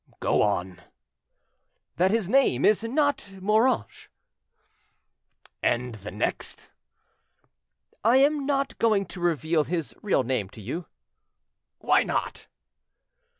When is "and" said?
5.61-5.93